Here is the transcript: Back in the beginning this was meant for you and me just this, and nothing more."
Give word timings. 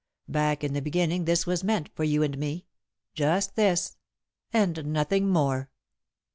Back 0.27 0.63
in 0.63 0.73
the 0.73 0.81
beginning 0.81 1.25
this 1.25 1.45
was 1.45 1.63
meant 1.63 1.91
for 1.93 2.03
you 2.03 2.23
and 2.23 2.35
me 2.35 2.65
just 3.13 3.55
this, 3.55 3.97
and 4.51 4.83
nothing 4.91 5.29
more." 5.29 5.69